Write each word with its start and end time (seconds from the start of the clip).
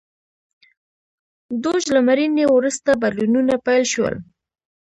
دوج 1.63 1.81
له 1.93 1.99
مړینې 2.07 2.45
وروسته 2.49 2.91
بدلونونه 3.01 3.53
پیل 3.65 3.83
شول. 3.93 4.15